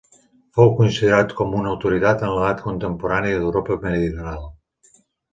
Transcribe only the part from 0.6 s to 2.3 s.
considerat com una autoritat